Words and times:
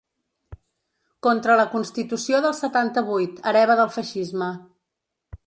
Contra 1.27 1.57
la 1.59 1.65
constitució 1.73 2.41
del 2.47 2.57
setanta-vuit, 2.61 3.39
hereva 3.53 3.77
del 3.83 3.93
feixisme. 3.99 4.51